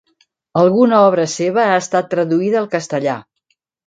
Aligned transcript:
Alguna 0.61 1.01
obra 1.09 1.25
seva 1.33 1.65
ha 1.73 1.75
estat 1.81 2.07
traduïda 2.13 2.59
al 2.63 2.71
castellà. 2.73 3.19